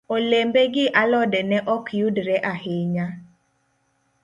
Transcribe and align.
Olembe 0.15 0.61
gi 0.73 0.85
alode 1.01 1.41
ne 1.49 1.57
ok 1.75 1.85
yudre 1.99 2.35
ahinya. 2.51 3.07